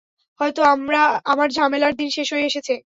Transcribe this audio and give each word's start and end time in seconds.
হয়তো 0.39 0.61
আমার 1.25 1.47
ঝামেলার 1.51 1.93
দিন 1.95 2.09
শেষ 2.09 2.27
হয়ে 2.33 2.47
এসেছে। 2.49 2.73